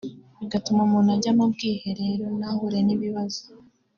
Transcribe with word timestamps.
bituma 0.51 0.81
umuntu 0.87 1.09
ajya 1.15 1.31
mu 1.37 1.45
bwiherero 1.51 2.25
ntahure 2.37 2.79
n'ibibazo 2.83 3.41